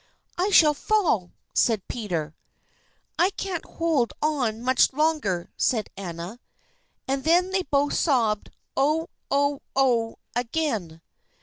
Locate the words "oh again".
9.75-11.03